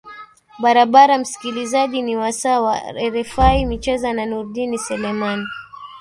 barabara 0.59 1.17
msikilizaji 1.17 2.01
ni 2.01 2.15
wasaa 2.17 2.61
wa 2.61 2.79
rfi 3.09 3.65
micheza 3.65 4.13
na 4.13 4.25
nurdin 4.25 4.77
seleman 4.77 5.45